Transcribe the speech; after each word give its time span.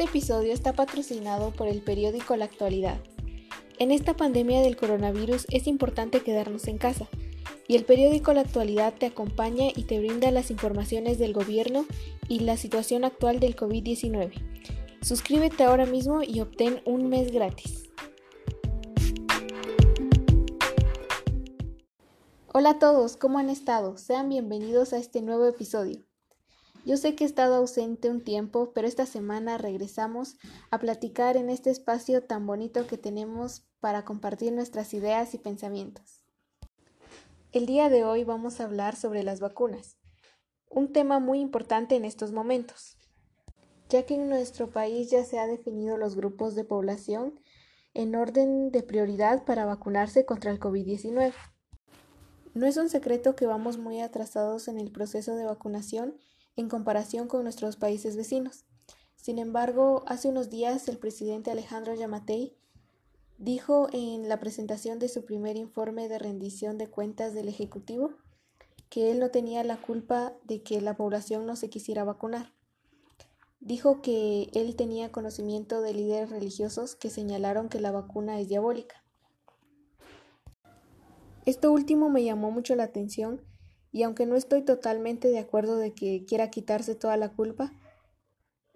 siguiente 0.00 0.18
episodio 0.18 0.54
está 0.54 0.72
patrocinado 0.72 1.50
por 1.50 1.68
el 1.68 1.82
periódico 1.82 2.34
La 2.34 2.46
Actualidad. 2.46 2.98
En 3.78 3.90
esta 3.90 4.16
pandemia 4.16 4.62
del 4.62 4.74
coronavirus 4.74 5.46
es 5.50 5.66
importante 5.66 6.22
quedarnos 6.22 6.68
en 6.68 6.78
casa 6.78 7.06
y 7.68 7.76
el 7.76 7.84
periódico 7.84 8.32
La 8.32 8.40
Actualidad 8.40 8.94
te 8.94 9.04
acompaña 9.04 9.66
y 9.76 9.82
te 9.82 9.98
brinda 9.98 10.30
las 10.30 10.50
informaciones 10.50 11.18
del 11.18 11.34
gobierno 11.34 11.84
y 12.28 12.38
la 12.38 12.56
situación 12.56 13.04
actual 13.04 13.40
del 13.40 13.56
COVID-19. 13.56 14.32
Suscríbete 15.02 15.64
ahora 15.64 15.84
mismo 15.84 16.22
y 16.22 16.40
obtén 16.40 16.80
un 16.86 17.10
mes 17.10 17.30
gratis. 17.30 17.90
Hola 22.54 22.70
a 22.70 22.78
todos, 22.78 23.18
¿cómo 23.18 23.38
han 23.38 23.50
estado? 23.50 23.98
Sean 23.98 24.30
bienvenidos 24.30 24.94
a 24.94 24.96
este 24.96 25.20
nuevo 25.20 25.46
episodio. 25.46 26.09
Yo 26.86 26.96
sé 26.96 27.14
que 27.14 27.24
he 27.24 27.26
estado 27.26 27.56
ausente 27.56 28.08
un 28.08 28.22
tiempo, 28.22 28.72
pero 28.72 28.88
esta 28.88 29.04
semana 29.04 29.58
regresamos 29.58 30.36
a 30.70 30.78
platicar 30.78 31.36
en 31.36 31.50
este 31.50 31.70
espacio 31.70 32.22
tan 32.22 32.46
bonito 32.46 32.86
que 32.86 32.96
tenemos 32.96 33.66
para 33.80 34.04
compartir 34.04 34.52
nuestras 34.52 34.94
ideas 34.94 35.34
y 35.34 35.38
pensamientos. 35.38 36.24
El 37.52 37.66
día 37.66 37.90
de 37.90 38.04
hoy 38.04 38.24
vamos 38.24 38.60
a 38.60 38.64
hablar 38.64 38.96
sobre 38.96 39.22
las 39.24 39.40
vacunas, 39.40 39.98
un 40.70 40.92
tema 40.92 41.18
muy 41.18 41.40
importante 41.40 41.96
en 41.96 42.04
estos 42.06 42.32
momentos, 42.32 42.96
ya 43.90 44.06
que 44.06 44.14
en 44.14 44.28
nuestro 44.28 44.70
país 44.70 45.10
ya 45.10 45.24
se 45.24 45.38
ha 45.38 45.46
definido 45.46 45.98
los 45.98 46.16
grupos 46.16 46.54
de 46.54 46.64
población 46.64 47.40
en 47.92 48.14
orden 48.14 48.70
de 48.70 48.82
prioridad 48.82 49.44
para 49.44 49.66
vacunarse 49.66 50.24
contra 50.24 50.50
el 50.50 50.60
COVID-19. 50.60 51.34
No 52.54 52.66
es 52.66 52.76
un 52.78 52.88
secreto 52.88 53.36
que 53.36 53.46
vamos 53.46 53.78
muy 53.78 54.00
atrasados 54.00 54.68
en 54.68 54.78
el 54.78 54.90
proceso 54.90 55.34
de 55.34 55.44
vacunación 55.44 56.16
en 56.56 56.68
comparación 56.68 57.28
con 57.28 57.42
nuestros 57.42 57.76
países 57.76 58.16
vecinos. 58.16 58.64
Sin 59.16 59.38
embargo, 59.38 60.02
hace 60.06 60.28
unos 60.28 60.50
días 60.50 60.88
el 60.88 60.98
presidente 60.98 61.50
Alejandro 61.50 61.94
Yamatei 61.94 62.56
dijo 63.38 63.88
en 63.92 64.28
la 64.28 64.38
presentación 64.40 64.98
de 64.98 65.08
su 65.08 65.24
primer 65.24 65.56
informe 65.56 66.08
de 66.08 66.18
rendición 66.18 66.78
de 66.78 66.88
cuentas 66.88 67.34
del 67.34 67.48
Ejecutivo 67.48 68.14
que 68.88 69.10
él 69.10 69.18
no 69.18 69.30
tenía 69.30 69.62
la 69.64 69.80
culpa 69.80 70.34
de 70.44 70.62
que 70.62 70.80
la 70.80 70.96
población 70.96 71.46
no 71.46 71.56
se 71.56 71.70
quisiera 71.70 72.04
vacunar. 72.04 72.52
Dijo 73.60 74.02
que 74.02 74.50
él 74.54 74.74
tenía 74.74 75.12
conocimiento 75.12 75.80
de 75.80 75.94
líderes 75.94 76.30
religiosos 76.30 76.96
que 76.96 77.10
señalaron 77.10 77.68
que 77.68 77.78
la 77.78 77.92
vacuna 77.92 78.40
es 78.40 78.48
diabólica. 78.48 79.04
Esto 81.46 81.70
último 81.72 82.10
me 82.10 82.24
llamó 82.24 82.50
mucho 82.50 82.74
la 82.74 82.84
atención 82.84 83.42
y 83.92 84.02
aunque 84.02 84.26
no 84.26 84.36
estoy 84.36 84.62
totalmente 84.62 85.28
de 85.28 85.38
acuerdo 85.38 85.76
de 85.76 85.92
que 85.92 86.24
quiera 86.24 86.50
quitarse 86.50 86.94
toda 86.94 87.16
la 87.16 87.30
culpa, 87.30 87.72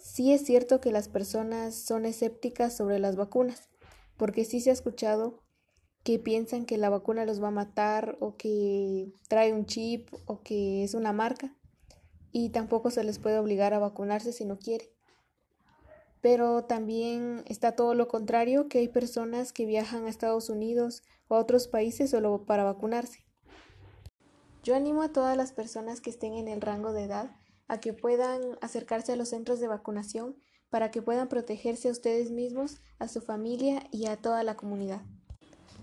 sí 0.00 0.32
es 0.32 0.44
cierto 0.44 0.80
que 0.80 0.92
las 0.92 1.08
personas 1.08 1.74
son 1.74 2.06
escépticas 2.06 2.76
sobre 2.76 2.98
las 2.98 3.16
vacunas, 3.16 3.68
porque 4.16 4.44
sí 4.44 4.60
se 4.60 4.70
ha 4.70 4.72
escuchado 4.72 5.42
que 6.02 6.18
piensan 6.18 6.66
que 6.66 6.78
la 6.78 6.88
vacuna 6.88 7.24
los 7.24 7.42
va 7.42 7.48
a 7.48 7.52
matar 7.52 8.16
o 8.20 8.36
que 8.36 9.12
trae 9.28 9.52
un 9.52 9.66
chip 9.66 10.08
o 10.26 10.40
que 10.40 10.84
es 10.84 10.94
una 10.94 11.12
marca 11.12 11.56
y 12.30 12.50
tampoco 12.50 12.90
se 12.90 13.02
les 13.02 13.18
puede 13.18 13.38
obligar 13.38 13.74
a 13.74 13.80
vacunarse 13.80 14.32
si 14.32 14.44
no 14.44 14.58
quiere. 14.58 14.92
Pero 16.20 16.64
también 16.64 17.42
está 17.46 17.72
todo 17.72 17.94
lo 17.94 18.08
contrario, 18.08 18.68
que 18.68 18.78
hay 18.78 18.88
personas 18.88 19.52
que 19.52 19.66
viajan 19.66 20.06
a 20.06 20.08
Estados 20.08 20.48
Unidos 20.48 21.02
o 21.28 21.34
a 21.34 21.40
otros 21.40 21.66
países 21.66 22.10
solo 22.10 22.44
para 22.44 22.62
vacunarse. 22.62 23.25
Yo 24.66 24.74
animo 24.74 25.02
a 25.02 25.12
todas 25.12 25.36
las 25.36 25.52
personas 25.52 26.00
que 26.00 26.10
estén 26.10 26.34
en 26.34 26.48
el 26.48 26.60
rango 26.60 26.92
de 26.92 27.04
edad 27.04 27.30
a 27.68 27.78
que 27.78 27.92
puedan 27.92 28.40
acercarse 28.60 29.12
a 29.12 29.16
los 29.16 29.28
centros 29.28 29.60
de 29.60 29.68
vacunación 29.68 30.34
para 30.70 30.90
que 30.90 31.02
puedan 31.02 31.28
protegerse 31.28 31.88
a 31.88 31.92
ustedes 31.92 32.32
mismos, 32.32 32.80
a 32.98 33.06
su 33.06 33.20
familia 33.20 33.84
y 33.92 34.06
a 34.06 34.16
toda 34.16 34.42
la 34.42 34.56
comunidad. 34.56 35.02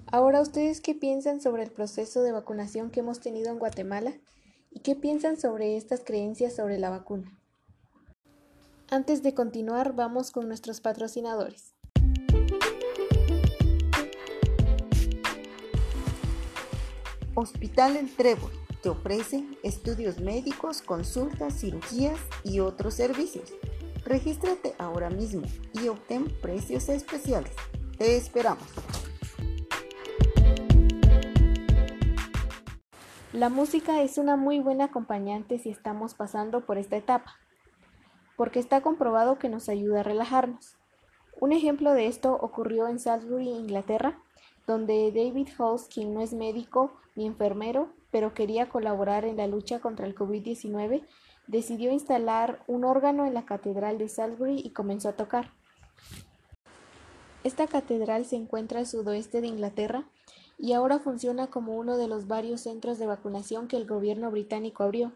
Ahora, 0.07 0.41
¿ustedes 0.41 0.81
qué 0.81 0.95
piensan 0.95 1.39
sobre 1.39 1.63
el 1.63 1.71
proceso 1.71 2.23
de 2.23 2.33
vacunación 2.33 2.91
que 2.91 2.99
hemos 2.99 3.21
tenido 3.21 3.51
en 3.51 3.57
Guatemala? 3.57 4.19
¿Y 4.69 4.81
qué 4.81 4.97
piensan 4.97 5.39
sobre 5.39 5.77
estas 5.77 6.01
creencias 6.03 6.53
sobre 6.53 6.77
la 6.77 6.89
vacuna? 6.89 7.39
Antes 8.89 9.23
de 9.23 9.33
continuar, 9.33 9.95
vamos 9.95 10.29
con 10.29 10.49
nuestros 10.49 10.81
patrocinadores. 10.81 11.73
Hospital 17.33 17.95
El 17.95 18.13
Trébol 18.13 18.62
te 18.83 18.89
ofrece 18.89 19.45
estudios 19.63 20.19
médicos, 20.19 20.81
consultas, 20.81 21.57
cirugías 21.57 22.19
y 22.43 22.59
otros 22.59 22.93
servicios. 22.93 23.53
Regístrate 24.03 24.75
ahora 24.77 25.09
mismo 25.09 25.43
y 25.71 25.87
obtén 25.87 26.25
precios 26.41 26.89
especiales. 26.89 27.53
Te 27.97 28.17
esperamos. 28.17 28.67
La 33.31 33.47
música 33.47 34.01
es 34.01 34.17
una 34.17 34.35
muy 34.35 34.59
buena 34.59 34.85
acompañante 34.85 35.59
si 35.59 35.69
estamos 35.69 36.13
pasando 36.13 36.65
por 36.65 36.77
esta 36.77 36.97
etapa, 36.97 37.37
porque 38.35 38.59
está 38.59 38.81
comprobado 38.81 39.39
que 39.39 39.47
nos 39.47 39.69
ayuda 39.69 40.01
a 40.01 40.03
relajarnos. 40.03 40.75
Un 41.39 41.53
ejemplo 41.53 41.93
de 41.93 42.07
esto 42.07 42.33
ocurrió 42.33 42.89
en 42.89 42.99
Salisbury, 42.99 43.47
Inglaterra, 43.47 44.19
donde 44.67 45.11
David 45.11 45.49
Halls, 45.57 45.87
quien 45.93 46.13
no 46.13 46.21
es 46.21 46.33
médico 46.33 46.93
ni 47.15 47.25
enfermero, 47.25 47.89
pero 48.11 48.33
quería 48.33 48.69
colaborar 48.69 49.25
en 49.25 49.37
la 49.37 49.47
lucha 49.47 49.79
contra 49.79 50.05
el 50.05 50.15
COVID-19, 50.15 51.05
decidió 51.47 51.91
instalar 51.91 52.63
un 52.67 52.85
órgano 52.85 53.25
en 53.25 53.33
la 53.33 53.45
Catedral 53.45 53.97
de 53.97 54.07
Salisbury 54.07 54.61
y 54.63 54.71
comenzó 54.71 55.09
a 55.09 55.13
tocar. 55.13 55.51
Esta 57.43 57.67
catedral 57.67 58.25
se 58.25 58.37
encuentra 58.37 58.79
al 58.79 58.87
sudoeste 58.87 59.41
de 59.41 59.47
Inglaterra 59.47 60.05
y 60.57 60.73
ahora 60.73 60.99
funciona 60.99 61.47
como 61.47 61.75
uno 61.75 61.97
de 61.97 62.07
los 62.07 62.27
varios 62.27 62.61
centros 62.61 62.99
de 62.99 63.05
vacunación 63.05 63.67
que 63.67 63.75
el 63.75 63.85
gobierno 63.85 64.31
británico 64.31 64.83
abrió. 64.83 65.11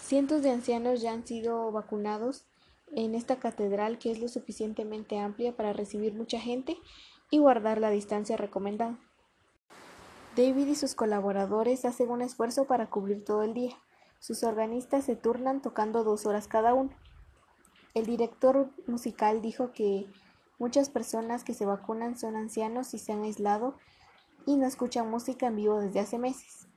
Cientos 0.00 0.42
de 0.42 0.50
ancianos 0.50 1.00
ya 1.00 1.12
han 1.12 1.26
sido 1.26 1.70
vacunados 1.70 2.44
en 2.92 3.14
esta 3.14 3.36
catedral 3.36 3.98
que 3.98 4.10
es 4.10 4.18
lo 4.18 4.28
suficientemente 4.28 5.18
amplia 5.18 5.54
para 5.54 5.72
recibir 5.72 6.14
mucha 6.14 6.40
gente 6.40 6.76
y 7.30 7.38
guardar 7.38 7.78
la 7.78 7.90
distancia 7.90 8.36
recomendada. 8.36 8.98
David 10.36 10.66
y 10.66 10.74
sus 10.74 10.94
colaboradores 10.94 11.84
hacen 11.84 12.10
un 12.10 12.20
esfuerzo 12.20 12.66
para 12.66 12.90
cubrir 12.90 13.24
todo 13.24 13.42
el 13.42 13.54
día. 13.54 13.76
Sus 14.20 14.42
organistas 14.42 15.04
se 15.04 15.16
turnan 15.16 15.62
tocando 15.62 16.04
dos 16.04 16.26
horas 16.26 16.46
cada 16.46 16.74
uno. 16.74 16.90
El 17.94 18.04
director 18.04 18.70
musical 18.86 19.40
dijo 19.40 19.72
que 19.72 20.06
muchas 20.58 20.90
personas 20.90 21.44
que 21.44 21.54
se 21.54 21.64
vacunan 21.64 22.18
son 22.18 22.36
ancianos 22.36 22.92
y 22.92 22.98
se 22.98 23.12
han 23.12 23.22
aislado 23.22 23.76
y 24.44 24.56
no 24.56 24.66
escuchan 24.66 25.10
música 25.10 25.46
en 25.46 25.56
vivo 25.56 25.80
desde 25.80 26.00
hace 26.00 26.18
meses. 26.18 26.68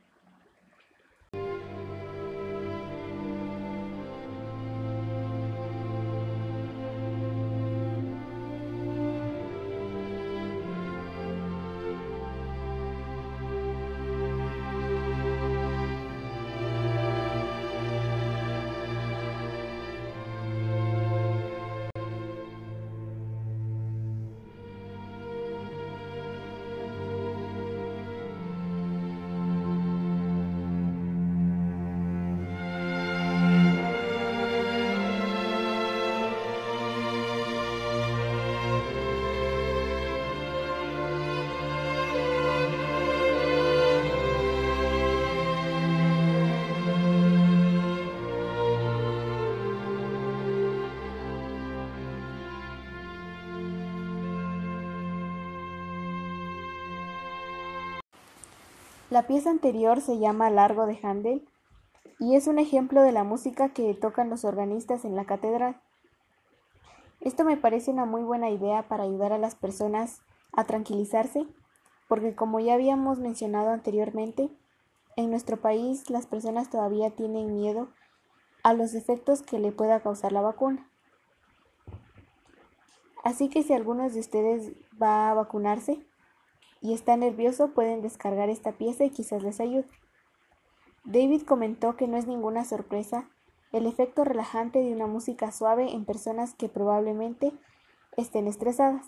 La 59.10 59.26
pieza 59.26 59.50
anterior 59.50 60.00
se 60.00 60.20
llama 60.20 60.50
Largo 60.50 60.86
de 60.86 61.00
Handel 61.02 61.44
y 62.20 62.36
es 62.36 62.46
un 62.46 62.60
ejemplo 62.60 63.02
de 63.02 63.10
la 63.10 63.24
música 63.24 63.70
que 63.70 63.92
tocan 63.94 64.30
los 64.30 64.44
organistas 64.44 65.04
en 65.04 65.16
la 65.16 65.24
catedral. 65.24 65.80
Esto 67.20 67.42
me 67.42 67.56
parece 67.56 67.90
una 67.90 68.04
muy 68.04 68.22
buena 68.22 68.50
idea 68.50 68.86
para 68.86 69.02
ayudar 69.02 69.32
a 69.32 69.38
las 69.38 69.56
personas 69.56 70.22
a 70.52 70.62
tranquilizarse, 70.62 71.44
porque 72.06 72.36
como 72.36 72.60
ya 72.60 72.74
habíamos 72.74 73.18
mencionado 73.18 73.70
anteriormente, 73.70 74.48
en 75.16 75.30
nuestro 75.30 75.60
país 75.60 76.08
las 76.08 76.28
personas 76.28 76.70
todavía 76.70 77.10
tienen 77.10 77.52
miedo 77.52 77.88
a 78.62 78.74
los 78.74 78.94
efectos 78.94 79.42
que 79.42 79.58
le 79.58 79.72
pueda 79.72 79.98
causar 80.04 80.30
la 80.30 80.40
vacuna. 80.40 80.88
Así 83.24 83.48
que 83.48 83.64
si 83.64 83.72
alguno 83.72 84.08
de 84.08 84.20
ustedes 84.20 84.72
va 85.02 85.32
a 85.32 85.34
vacunarse 85.34 86.06
y 86.80 86.94
está 86.94 87.16
nervioso, 87.16 87.72
pueden 87.72 88.02
descargar 88.02 88.48
esta 88.48 88.72
pieza 88.72 89.04
y 89.04 89.10
quizás 89.10 89.42
les 89.42 89.60
ayude. 89.60 89.88
David 91.04 91.42
comentó 91.42 91.96
que 91.96 92.08
no 92.08 92.16
es 92.16 92.26
ninguna 92.26 92.64
sorpresa 92.64 93.28
el 93.72 93.86
efecto 93.86 94.24
relajante 94.24 94.80
de 94.80 94.92
una 94.92 95.06
música 95.06 95.52
suave 95.52 95.92
en 95.92 96.04
personas 96.04 96.54
que 96.54 96.68
probablemente 96.68 97.52
estén 98.16 98.46
estresadas. 98.46 99.06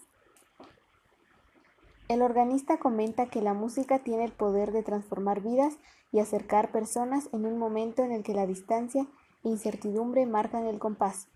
El 2.09 2.23
organista 2.23 2.79
comenta 2.79 3.27
que 3.27 3.41
la 3.41 3.55
música 3.55 4.01
tiene 4.01 4.25
el 4.25 4.33
poder 4.33 4.73
de 4.73 4.83
transformar 4.83 5.41
vidas 5.41 5.79
y 6.13 6.21
acercar 6.21 6.71
personas 6.71 7.29
en 7.33 7.47
un 7.47 7.59
momento 7.59 8.05
en 8.05 8.13
el 8.13 8.23
que 8.23 8.35
la 8.35 8.47
distancia 8.47 9.07
e 9.45 9.49
incertidumbre 9.49 10.27
marcan 10.27 10.67
el 10.67 10.79
compás. 10.79 11.29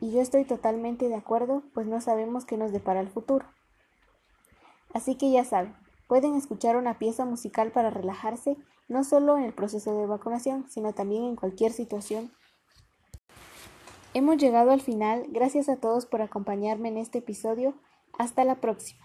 Y 0.00 0.12
yo 0.12 0.20
estoy 0.20 0.44
totalmente 0.44 1.08
de 1.08 1.16
acuerdo, 1.16 1.64
pues 1.74 1.86
no 1.86 2.00
sabemos 2.00 2.44
qué 2.44 2.56
nos 2.56 2.72
depara 2.72 3.00
el 3.00 3.08
futuro. 3.08 3.46
Así 4.94 5.16
que 5.16 5.30
ya 5.30 5.44
saben, 5.44 5.74
pueden 6.06 6.34
escuchar 6.34 6.76
una 6.76 6.98
pieza 6.98 7.24
musical 7.24 7.70
para 7.70 7.90
relajarse, 7.90 8.56
no 8.88 9.04
solo 9.04 9.36
en 9.36 9.44
el 9.44 9.52
proceso 9.52 9.94
de 9.98 10.06
vacunación, 10.06 10.66
sino 10.68 10.92
también 10.94 11.24
en 11.24 11.36
cualquier 11.36 11.72
situación. 11.72 12.32
Hemos 14.14 14.38
llegado 14.38 14.70
al 14.70 14.80
final, 14.80 15.26
gracias 15.28 15.68
a 15.68 15.76
todos 15.76 16.06
por 16.06 16.22
acompañarme 16.22 16.88
en 16.88 16.96
este 16.96 17.18
episodio. 17.18 17.74
Hasta 18.18 18.44
la 18.44 18.56
próxima. 18.56 19.04